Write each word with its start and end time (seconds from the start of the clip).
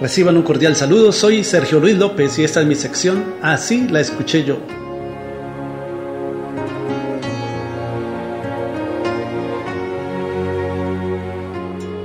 Reciban 0.00 0.36
un 0.36 0.42
cordial 0.42 0.76
saludo, 0.76 1.10
soy 1.10 1.42
Sergio 1.42 1.80
Luis 1.80 1.98
López 1.98 2.38
y 2.38 2.44
esta 2.44 2.60
es 2.60 2.66
mi 2.68 2.76
sección 2.76 3.34
Así 3.42 3.88
la 3.88 3.98
escuché 3.98 4.44
yo. 4.44 4.58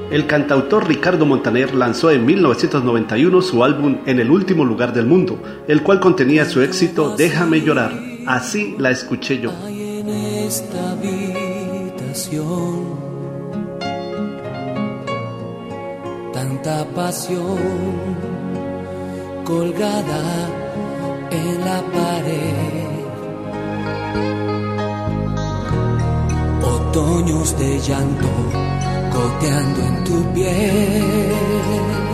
El 0.09 0.25
cantautor 0.25 0.87
Ricardo 0.87 1.27
Montaner 1.27 1.75
lanzó 1.75 2.09
en 2.09 2.25
1991 2.25 3.41
su 3.43 3.63
álbum 3.63 3.99
En 4.07 4.19
el 4.19 4.31
último 4.31 4.65
lugar 4.65 4.91
del 4.91 5.05
mundo, 5.05 5.39
el 5.67 5.83
cual 5.83 5.99
contenía 5.99 6.45
su 6.45 6.61
éxito 6.61 7.15
Déjame 7.15 7.61
llorar. 7.61 7.91
Así 8.25 8.75
la 8.79 8.89
escuché 8.89 9.39
yo. 9.39 9.51
Tanta 16.61 16.85
pasión 16.93 17.57
colgada 19.45 20.49
en 21.31 21.65
la 21.65 21.81
pared. 21.91 22.93
Otoños 26.61 27.57
de 27.57 27.79
llanto 27.79 28.27
goteando 29.13 29.81
en 29.81 30.03
tu 30.03 30.33
piel. 30.33 32.12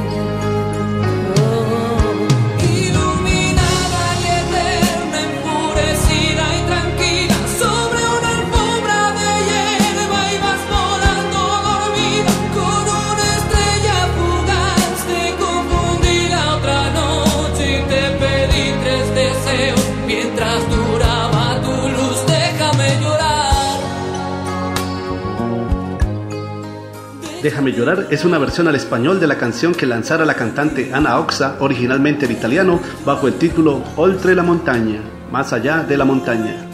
Déjame 27.42 27.72
llorar 27.72 28.08
es 28.12 28.26
una 28.26 28.38
versión 28.38 28.68
al 28.68 28.76
español 28.76 29.20
de 29.22 29.28
la 29.28 29.38
canción 29.38 29.73
que 29.73 29.86
lanzara 29.86 30.26
la 30.26 30.34
cantante 30.34 30.92
Ana 30.94 31.20
Oxa, 31.20 31.56
originalmente 31.59 32.26
en 32.26 32.34
italiano, 32.34 32.81
bajo 33.06 33.28
el 33.30 33.36
título 33.36 33.81
Oltre 33.96 34.36
la 34.36 34.44
montagna, 34.44 35.00
más 35.31 35.54
allá 35.54 35.84
de 35.84 35.98
la 35.98 36.04
montaña. 36.04 36.66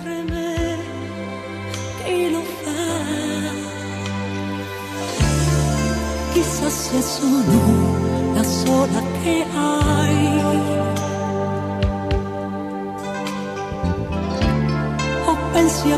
Chi 15.86 15.92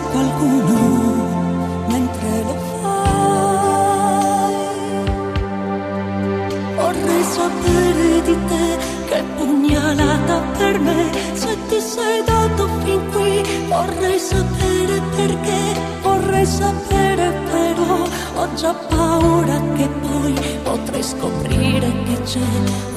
Sapere 7.29 8.21
di 8.21 8.37
te 8.47 8.77
che 9.09 9.23
pugnalata 9.35 10.39
per 10.57 10.79
me 10.79 11.11
se 11.33 11.57
ti 11.67 11.79
sei 11.79 12.23
dato 12.23 12.67
fin 12.83 13.01
qui. 13.11 13.43
Vorrei 13.67 14.19
sapere 14.19 15.01
perché, 15.15 15.59
vorrei 16.01 16.45
sapere 16.45 17.31
però 17.51 18.07
ho 18.35 18.53
già 18.55 18.73
paura 18.73 19.61
che 19.75 19.87
poi 20.01 20.33
potrei 20.63 21.03
scoprire 21.03 21.91
che 22.05 22.21
c'è 22.23 22.49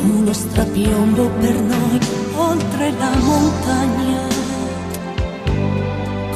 uno 0.02 0.32
strapiombo 0.32 1.28
per 1.40 1.60
noi 1.60 1.98
oltre 2.36 2.92
la 2.92 3.10
montagna. 3.16 4.28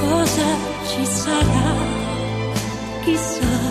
Cosa 0.00 0.46
ci 0.88 1.06
sarà? 1.06 1.74
Chissà. 3.04 3.63